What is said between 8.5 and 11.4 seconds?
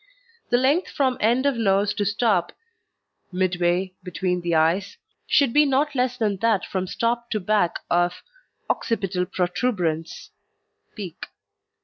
occipital protuberance (peak).